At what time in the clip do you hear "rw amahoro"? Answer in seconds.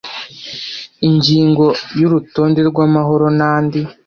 2.69-3.25